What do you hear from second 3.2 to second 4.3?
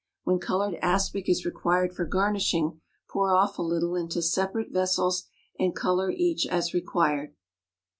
off a little into